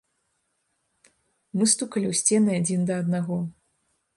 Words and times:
Мы 1.59 1.63
стукалі 1.73 2.07
ў 2.09 2.15
сцены 2.23 2.49
адзін 2.63 2.81
да 2.89 2.93
аднаго. 3.03 3.37